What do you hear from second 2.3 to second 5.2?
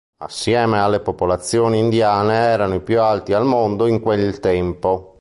erano i più alti al mondo in quel tempo.